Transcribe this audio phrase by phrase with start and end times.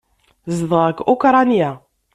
[0.57, 1.71] Zedɣeɣ deg Ukṛanya.